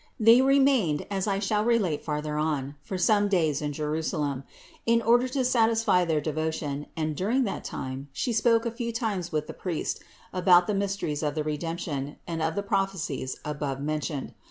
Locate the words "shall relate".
1.37-2.03